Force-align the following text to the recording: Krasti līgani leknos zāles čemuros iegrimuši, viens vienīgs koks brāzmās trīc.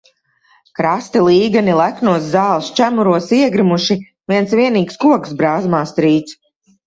Krasti 0.77 1.19
līgani 1.25 1.75
leknos 1.81 2.23
zāles 2.29 2.71
čemuros 2.79 3.29
iegrimuši, 3.39 3.99
viens 4.33 4.55
vienīgs 4.61 4.97
koks 5.05 5.35
brāzmās 5.43 5.93
trīc. 5.99 6.35